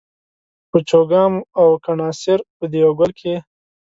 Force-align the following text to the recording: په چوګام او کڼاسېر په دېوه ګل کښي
په 0.69 0.77
چوګام 0.89 1.33
او 1.59 1.67
کڼاسېر 1.85 2.39
په 2.57 2.65
دېوه 2.71 2.91
ګل 2.99 3.11
کښي 3.17 3.35